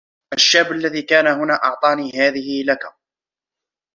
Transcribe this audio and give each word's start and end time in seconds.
الشاب 0.33 0.71
الذي 0.71 1.01
كان 1.01 1.27
هنا 1.27 1.53
أعطاني 1.53 2.11
هذه 2.13 2.63
لك. 2.63 2.93